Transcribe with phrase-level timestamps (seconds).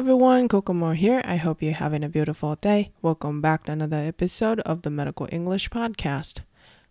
[0.00, 1.20] everyone, Kokomo here.
[1.26, 2.90] I hope you're having a beautiful day.
[3.02, 6.42] Welcome back to another episode of the Medical English Podcast.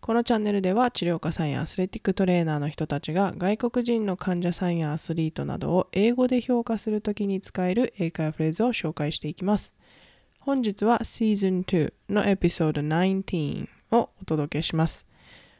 [0.00, 9.74] このチャンネルでは治療家さんやアスレティックトレーナーの人たちが外国人の患者さんやアスリートなどを英語で評価するときに使える英会話フレーズを紹介していきます。
[10.38, 15.08] 本日は Season 2のエピソード19をお届けします。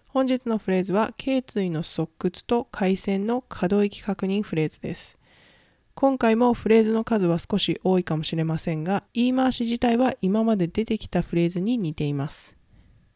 [0.07, 5.19] 本日のフレーズは頸椎の側屈と回線の可動域確認フレーズです。
[5.95, 12.57] 今回もフレーズの数は少し多いかもしれませんが、言い回し自体は今まで出てきたフレーズに似ています。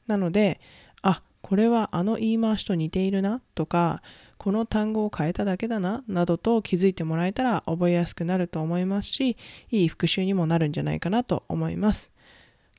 [0.06, 0.60] なので、
[1.02, 4.02] あ、これはあの言い回しと似ているなとか、
[4.36, 9.36] この単語を変えただけだななどと気づいてもらえたら覚えやすくなると思いますし、
[9.70, 12.12] いい復習にもなるんじゃないかなと思います。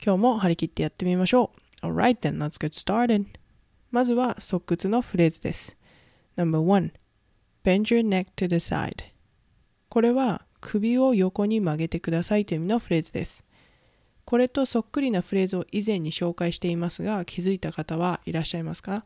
[0.06, 1.88] 今日も張り切ってやってみましょう。
[1.88, 3.26] Alright then, let's get started.
[3.92, 5.76] まずは側屈のフレーズです。
[6.36, 6.92] No.1
[7.64, 9.17] Bend your neck to the side
[9.98, 13.44] これは首を横に曲げてくださいという意味のフレーズです。
[14.26, 19.06] これとそっくりなフレーズを以前に紹介していますが気づいた方はいらっしゃいますか？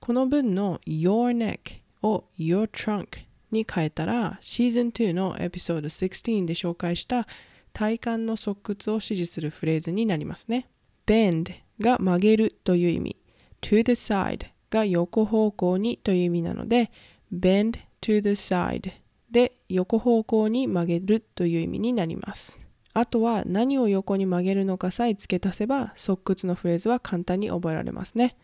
[0.00, 7.28] この文の your neck を your trunk に変えたらシーズン2のエピソード16で紹介した
[7.72, 10.68] 体幹の側屈を指示するフレーズになりますね。
[11.06, 13.16] bend が曲げるという意味
[13.60, 16.90] to the side が横方向にという意味なので
[17.32, 18.90] bend to the side
[19.36, 22.58] で横方向に曲げるという意味になります。
[22.94, 28.34] あとは何を横に曲げるのかさえ付け足せば側屈のフレーズは簡単に覚えられますね。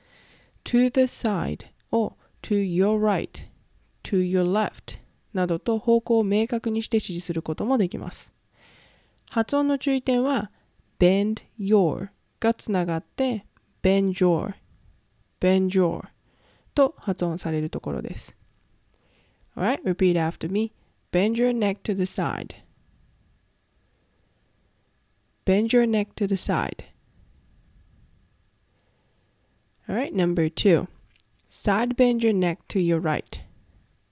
[0.65, 1.61] to the side
[1.93, 3.47] を to your right,
[4.03, 4.98] to your left
[5.33, 8.35] などと方向を明確にして指示することもできます。
[9.31, 10.51] 発音の注意点は
[10.98, 13.47] bend your がつながって
[13.83, 14.53] bend your,
[15.41, 16.03] bend your
[16.75, 18.37] と発音されるところです。
[19.57, 20.73] Alright, repeat after me.
[21.12, 22.56] Bend your neck to the side.
[25.44, 26.84] Bend your neck to the side.
[29.86, 30.89] All right, number two.
[31.46, 33.42] Side bend your neck to your right.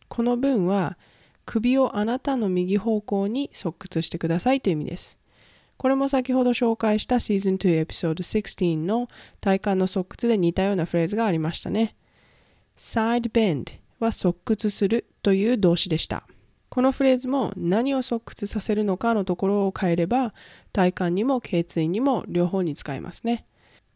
[0.08, 0.98] この文は
[1.46, 5.18] 首をあなたの右方向に側屈してくださいという意味です。
[5.78, 9.08] これも先ほど紹介したシーズン2エピソード16の
[9.40, 11.96] 体幹の側屈で似たようなフレーズがありましたね。
[12.76, 16.26] side bend は側屈するという動詞でした。
[16.70, 20.32] このフレーズも何を側屈させるのかのところを変えれば
[20.72, 23.44] 体幹にも頸椎にも両方に使えますね。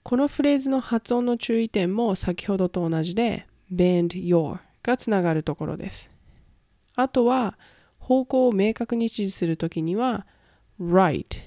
[0.03, 6.11] このフレーズの発音の注意点も先ほどと同じで bend your がつながるところです。
[6.97, 7.57] あとは
[7.99, 10.27] 方向を明確に指示するときには
[10.81, 11.45] right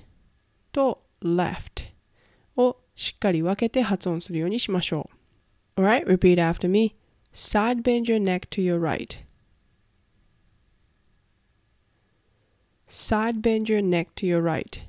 [0.72, 1.92] と left
[2.56, 5.09] をしっかり分けて発音するようにしましょ
[5.78, 5.82] う。
[5.82, 6.96] Alright, repeat after me.
[7.34, 9.27] Side bend your neck to your right.
[12.88, 14.81] Side bend your neck to your right.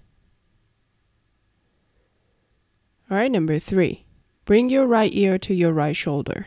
[3.10, 4.04] Alright, number three.
[4.44, 6.46] Bring your right ear to your right shoulder.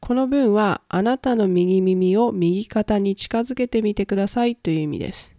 [0.00, 5.34] この文はあなたの右耳を右肩に近づけてみてくださいという意味です。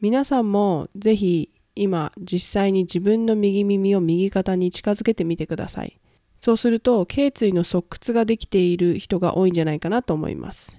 [0.00, 6.00] 皆さんもぜひ今実際に自分の右耳を右肩に近づけてみてください。
[6.40, 10.76] そうすると頸椎の側屈ができている人が多いんじゃないかなと思います。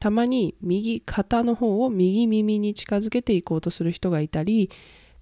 [0.00, 4.70] たまに右肩の方を右耳に近づけていこうとする人がいたり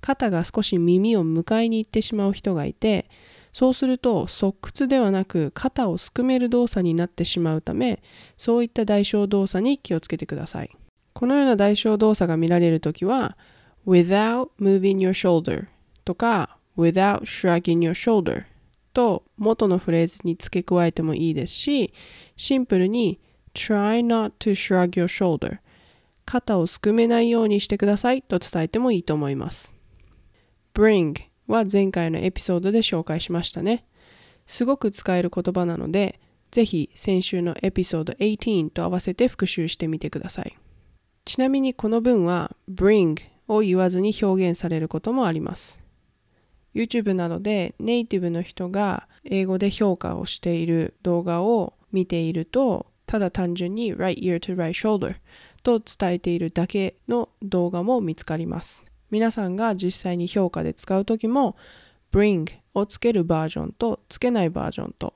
[0.01, 3.11] 肩が少し耳を迎えに行ってしまう人がいて
[3.53, 8.01] そうすると側屈ではなく肩をすくめる動作になってしまうため
[8.37, 10.71] そういった代償動作に気をつけてください。
[11.13, 13.37] このような代償動作が見られるときは
[13.85, 15.67] without moving your shoulder
[16.05, 18.45] とか without shrugging your shoulder
[18.93, 21.93] と元のフレーズに付け加えてもいいですし
[22.37, 23.19] シンプルに
[23.59, 25.59] try not to shrug your shoulder.
[26.25, 28.23] 肩をすくめないようにしてください。
[28.23, 29.75] と伝えてもいいと思います。
[30.75, 31.15] Bring
[31.49, 33.85] は前回のエピソードで紹介しましたね。
[34.47, 36.21] すごく使える言葉なので
[36.51, 40.57] ぜひ先週のエピソード18と合わせて復習してみてください。
[41.25, 43.17] ちなみにこの文は bring
[43.49, 45.83] を言わずに表現されることもあります。
[46.75, 55.17] YouTube などでネイティブの人が英語で評価をしている動画を見ているとただ単純に right ear to right shoulder
[55.63, 58.85] と伝えているだけの動画も見つかります。
[59.11, 61.57] 皆さんが実際に評価で使うときも
[62.13, 65.15] bring をつけるバージョンとつけないバージョンと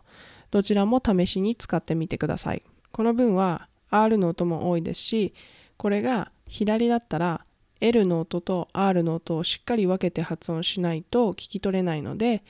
[0.50, 2.62] どちらも試しに使ってみてください。
[2.90, 5.34] この文は R の音も多いですし
[5.76, 7.44] これが左だったら
[7.82, 12.42] L の音と R の音をしっかり分けて発音しないと聞き取れないので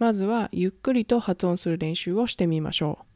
[0.00, 3.07] まずはゆっくりと発音する練習をしてみましょう。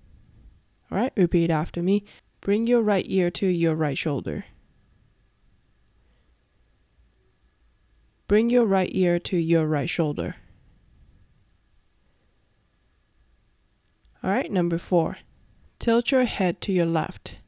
[0.92, 2.04] Alright, repeat after me.
[2.42, 4.44] Bring your right ear to your right shoulder.
[8.28, 10.36] Bring your right ear to your right shoulder.
[14.22, 15.16] Alright, number four.
[15.78, 17.38] Tilt your head to your left.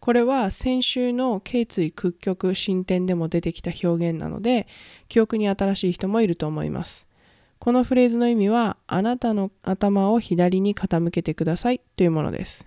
[0.00, 4.66] これは先週の頸椎屈曲進展でも出てきた表現なので、
[5.08, 7.06] 記憶に新しい人もいると思います。
[7.62, 12.66] このフレーズの意味は、あなたの頭を左に傾けてくださいというものです。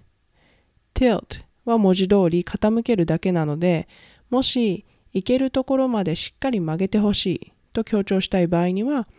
[0.94, 3.90] tilt は文字通り傾けるだけなので、
[4.30, 9.10] もし行けるところまでしっかり曲げてほしいと強調したい場合には、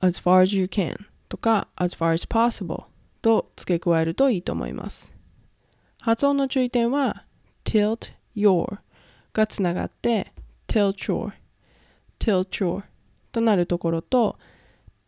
[0.00, 0.96] as far as you can
[1.28, 2.86] とか as far as possible
[3.22, 5.12] と付け加えるといいと思います。
[6.00, 7.24] 発音の注意点は
[7.64, 8.78] tilt your
[9.32, 10.32] がつながって
[10.66, 11.30] tilt your
[12.18, 12.82] tilt your
[13.30, 14.36] となるところと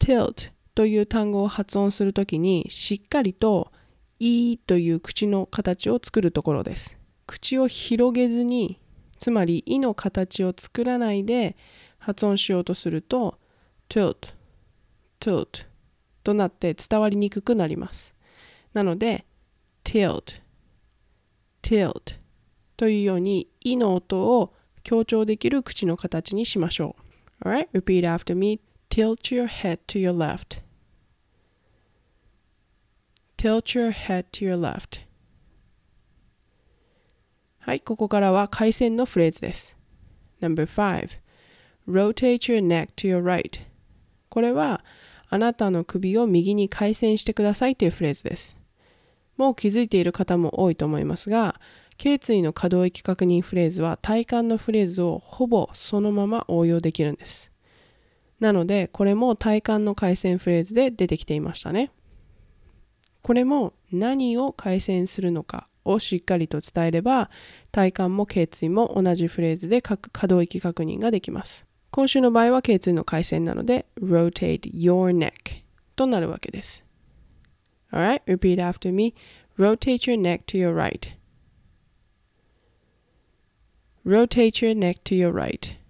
[0.02, 3.70] tilt という単語を発音するときにしっかりと
[4.18, 6.98] e という口の形を作るところです。
[7.26, 8.80] 口を広げずに
[9.16, 11.56] つまり e の形を作らないで
[11.98, 13.38] 発音しようとすると
[13.88, 14.34] tilt
[15.20, 15.66] tilt
[16.24, 18.14] となって伝わりにくくなります。
[18.72, 19.24] なので
[19.84, 20.40] tilt
[21.62, 22.18] tilt
[22.76, 24.52] というように「い」の音を
[24.82, 26.96] 強調できる口の形にしましょ
[27.44, 27.48] う。
[27.48, 28.60] Alright, repeat after me.
[28.92, 30.60] Tilt your head to your left.
[33.38, 35.00] Tilt your head to your left.
[37.60, 39.78] はい、ここからは回線のフレーズです。
[40.42, 41.08] No.5
[41.88, 43.60] Rotate your neck to your right.
[44.28, 44.84] これは
[45.30, 48.58] あなたの首を右に回旋してくださいというフレーズです。
[49.38, 51.58] もう気づいている方も多いと思いますが、
[51.96, 57.51] 頸椎の可動域確認フレーズは体幹のフレーズをほぼそのまま応用できるんです。
[58.42, 61.92] なので、これも体幹の回線フレーズで出てきていましたね。
[63.22, 67.30] これも何を回線するのかをしっかりと伝えれば、
[67.70, 71.66] 体幹も頸椎も同じフレーズで可動域確認ができます。
[71.92, 75.62] 今週の場合は頸椎の回線なので、rotate your neck
[75.94, 76.84] となるわけです。
[77.92, 79.14] Alright, repeat after me.
[79.56, 81.12] Rotate your neck to your right.
[84.04, 85.81] Rotate your neck to your right.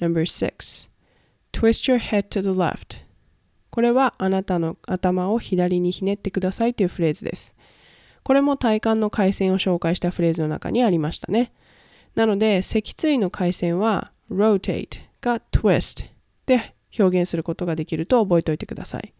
[0.00, 0.88] Number six,
[1.52, 3.02] twist your head to the left.
[3.70, 7.54] これはあなたの頭を左にひねってくださいというフレーズです。
[8.22, 11.52] これも体幹の回線を紹介したフレーズの中にありましたね。
[12.14, 16.06] なので、脊椎の回線は rotate が twist
[16.46, 19.12] で表現することができると覚えておいてください。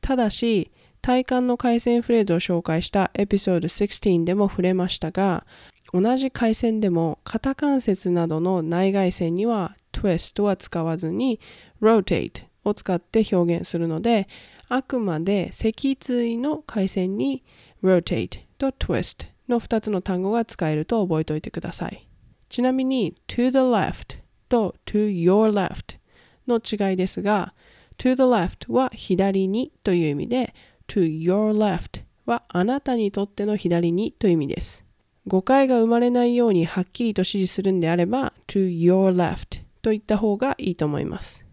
[0.00, 0.70] ただし、
[1.02, 5.46] 体幹の回線フレーズを紹介したエピソード16でも触れましたが、
[5.92, 11.40] 同じ回線でも肩関節などの内外線には twist は使わずに
[11.80, 14.28] rotate を使って表現するので、
[14.68, 17.42] あくまで脊椎の回線に
[17.82, 22.06] rotate と twist の2つの単語が使えると覚えておいてください。
[22.48, 25.98] ちなみに to the left と to your left
[26.46, 27.54] の違いですが、
[27.98, 30.54] to the left は左にという意味で
[30.88, 34.84] to your left はあなたにとっての左にという意味です。
[35.26, 41.44] 誤解が生まれないようにはっきりと指示するんであれば to your left と言った方がいいと思います。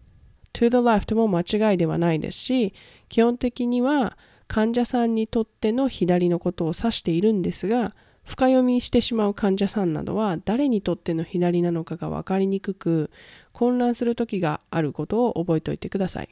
[0.52, 2.74] to the left も間違いではないですし、
[3.08, 4.16] 基本的には
[4.48, 7.94] 患者さんにとっての左のことを指しているんですが、
[8.24, 13.10] 深読みしてしまう患者さんなどは誰にとっての左なのかが分かりにくく
[13.52, 16.28] 混乱する時があることを覚えておいてください。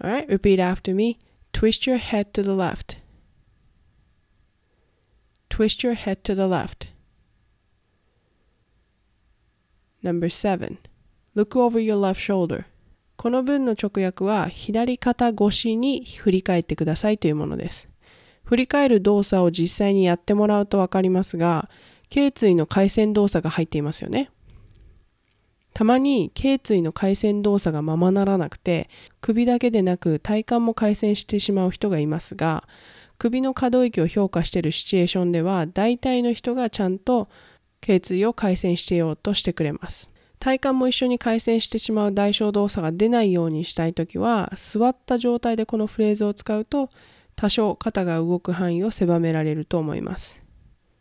[0.00, 1.18] Alright, repeat after me.
[1.52, 2.98] Twist your head to the left.
[5.50, 6.88] Twist your head to the left.
[10.02, 10.78] Number seven.
[11.36, 12.64] Look over your left shoulder.
[13.16, 17.90] この文の直訳は左肩越しに振り返ってくださいというものです。
[18.44, 21.68] 振り返る動作を実際にやってもらうとわかりますが、
[22.08, 24.30] 頸椎の回線動作が入っていますよね。
[25.74, 28.88] たまに頸椎の回線動作がままならなくて
[29.20, 32.66] 首だけでなく体幹も回線してしまう人がいますが
[33.18, 37.28] 首の可動域を評価しているシチュエーションでは大体の人がちゃんと
[37.82, 46.90] 頸椎を回線してようとしてくれます体幹も一緒に回線してしまう代償動作が出ないようにしたいときは座った状態でこのフレーズを使うと
[47.34, 50.42] 多少肩が動く範囲を狭められると思います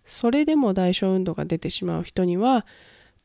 [0.06, 2.66] それでも代償運動が出てしまう人には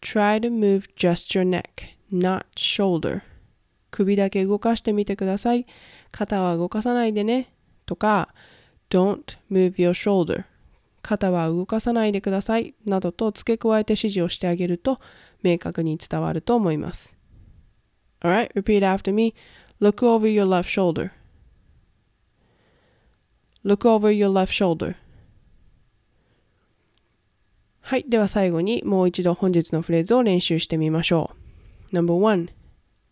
[0.00, 3.20] Try to move just your neck, not shoulder.
[3.90, 5.66] 首だけ動かしてみてください。
[6.10, 7.52] 肩は動かさないでね。
[7.84, 8.32] とか、
[8.88, 10.44] Don't move your shoulder.
[11.02, 12.74] 肩は動かさないでください。
[12.86, 15.00] などと付け加えて指示をしてあげると
[15.42, 17.14] 明確に伝わると思います。
[18.20, 19.35] Alright, repeat after me.
[19.80, 21.12] Look over your left shoulder.
[23.64, 24.97] Look over your left shoulder.
[27.80, 28.04] はい。
[28.09, 31.35] では最後にもう一度本日のフレーズを練習してみましょ
[31.90, 31.97] う。
[31.97, 32.50] Number one,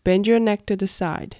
[0.03, 1.37] bend your neck to the side.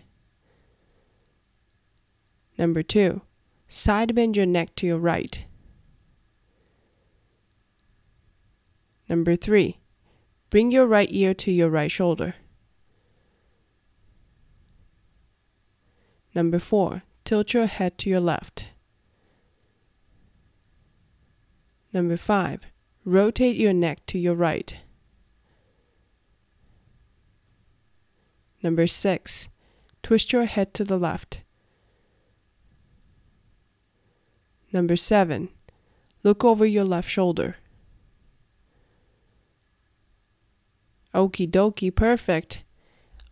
[2.57, 3.21] Number two,
[3.69, 5.45] side bend your neck to your right.
[9.07, 9.78] Number three,
[10.49, 12.35] bring your right ear to your right shoulder.
[16.33, 18.67] Number four, tilt your head to your left.
[21.91, 22.61] Number five,
[23.03, 24.75] rotate your neck to your right.
[28.61, 29.47] Number six,
[30.03, 31.41] twist your head to the left.
[34.71, 35.49] Number seven,
[36.23, 37.55] look over your left shoulder.
[41.13, 42.63] Okie dokie, perfect.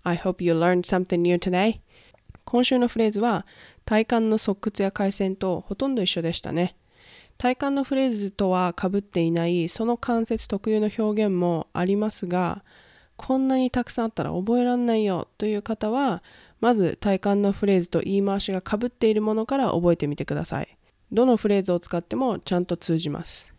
[0.04, 1.80] I hope you learned something new today.
[2.44, 3.46] 今週のフレーズは
[3.86, 6.76] 体幹の側屈や回線とほとんど一緒でしたね。
[7.38, 12.64] 体幹のフレーズとはかぶっていないその関節特有の表現もありますが
[13.16, 16.24] こんなにたくさんあったら覚えらんないよという方は
[16.60, 20.78] まず体幹のフレーズと言い回しがかぶっているものから覚えてみてください。
[21.12, 23.54] どのフレーズを使ってもちゃんと通じます。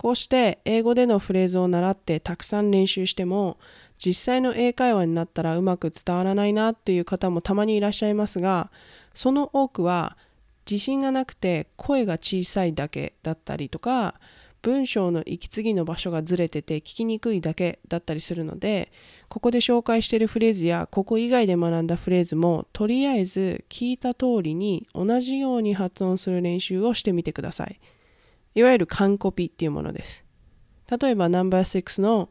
[0.00, 3.58] こうして英語でのフレーズを習ってたくさん練習しても
[4.02, 8.70] 実際の英会話になったらうまく伝わらないなっていう方もたまにいらっしゃいますが
[9.12, 10.16] その多くは
[10.64, 14.14] 自信がなくて声が小さいだけだったりとか
[14.62, 18.90] 文章の息継ぎの場所がずれてて聞きにくいだけだったりするので
[19.28, 27.78] ここで紹介しているフレーズやここ以外で学んだフレーズもとりあえず聞いた通りに同じように発音する練習をしてみてください。
[28.54, 30.24] いわゆる完コピっていうものです。
[31.00, 32.28] 例えば No.6 の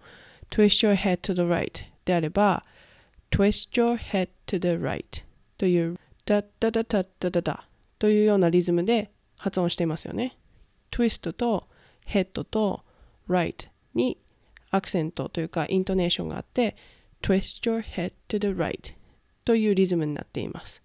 [0.49, 2.65] Twist your head to the right であれば
[3.31, 5.23] Twist your head to the right
[5.57, 10.37] というダッダダダダダダというようなリズムで発音していますよね。
[10.91, 11.67] Twist と
[12.05, 12.83] ヘッドと
[13.29, 14.17] right に
[14.71, 16.75] アクセントというかイントネーションがあって
[17.21, 18.93] twist your head to the right
[19.45, 20.81] というリズムになっています。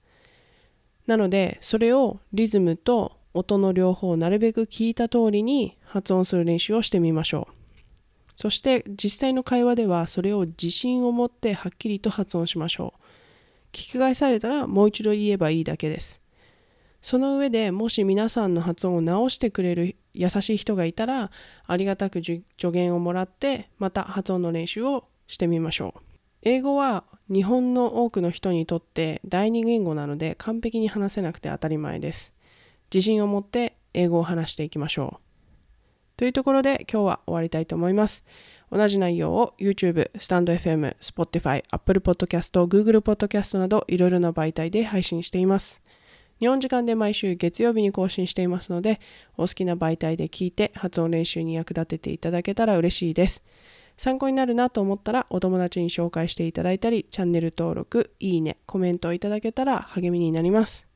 [1.06, 7.54] なのでそれをリズムと音の両方をなるべく聞いた通りに発音する練習をしてみましょう。
[8.36, 13.00] そして実際の会話ではそれを自信を持ってはっきりと発音しましょう。
[13.72, 16.20] 聞き返されたらもう一度言えばいいだけです。
[17.02, 21.30] その上でもし皆さんの発音を直してくれる優しい人がいたら
[21.66, 26.00] ありがたく助言をもらってまた発音の練習をしてみましょう。
[26.42, 32.33] 英語は日本の多くの人にとって第二言語なので完璧に話せなくて当たり前です。
[32.94, 35.24] 自信を持って英語を話していきましょう
[36.16, 38.24] というところで今日は終わりたいと思います
[38.70, 45.82] 同じ内容を YouTube、スタンド FM、Spotify、Apple Podcast、Google Podcast などいろいろな媒体で配信しています
[46.40, 49.00] 日本時間で毎週月曜日に更新していますので、
[49.36, 53.42] お好きな媒体で聞いて発音練習に役立てていただけたら嬉しいです。
[53.96, 60.86] 参考になるなと思ったらお友達に紹介していただいたり、チャンネル登録、いいね、コメントをいただけたら励みになります。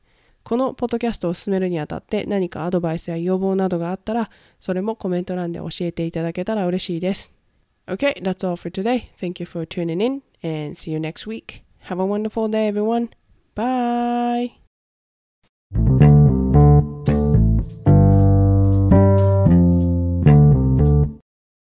[0.49, 7.31] このポッドキャストを進めるにあたって何かアドバイスや要望などがあったら、それもコメント欄で教えていただけたら嬉しいです。
[7.85, 9.11] Okay, that's all for today.
[9.19, 11.61] Thank you for tuning in and see you next week.
[11.83, 13.09] Have a wonderful day, everyone.
[13.53, 14.53] Bye.